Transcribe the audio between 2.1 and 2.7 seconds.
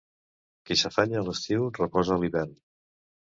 a l'hivern.